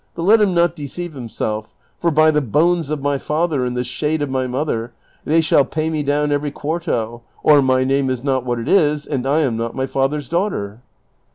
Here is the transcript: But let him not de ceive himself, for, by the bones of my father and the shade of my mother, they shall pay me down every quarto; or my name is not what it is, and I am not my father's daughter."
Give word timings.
But 0.15 0.23
let 0.23 0.41
him 0.41 0.55
not 0.55 0.75
de 0.75 0.87
ceive 0.87 1.13
himself, 1.13 1.75
for, 1.99 2.09
by 2.09 2.31
the 2.31 2.41
bones 2.41 2.89
of 2.89 3.03
my 3.03 3.19
father 3.19 3.63
and 3.65 3.77
the 3.77 3.83
shade 3.83 4.23
of 4.23 4.31
my 4.31 4.47
mother, 4.47 4.93
they 5.25 5.41
shall 5.41 5.63
pay 5.63 5.91
me 5.91 6.01
down 6.01 6.31
every 6.31 6.49
quarto; 6.49 7.21
or 7.43 7.61
my 7.61 7.83
name 7.83 8.09
is 8.09 8.23
not 8.23 8.43
what 8.43 8.57
it 8.57 8.67
is, 8.67 9.05
and 9.05 9.27
I 9.27 9.41
am 9.41 9.55
not 9.57 9.75
my 9.75 9.85
father's 9.85 10.27
daughter." 10.27 10.81